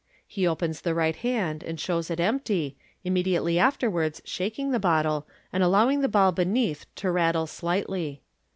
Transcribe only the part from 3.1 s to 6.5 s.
diately afterwards shaking the bottle, and allowing the ball